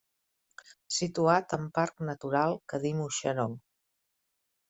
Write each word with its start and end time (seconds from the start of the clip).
Situat 0.99 1.53
en 1.57 1.67
parc 1.75 2.01
natural 2.09 2.57
Cadí-Moixeró. 2.73 3.47